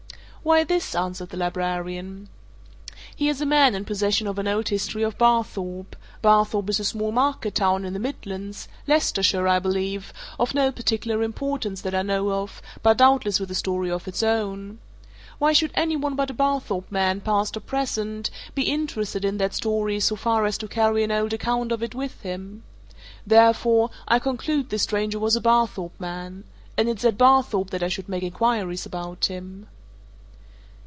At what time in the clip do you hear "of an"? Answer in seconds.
4.25-4.47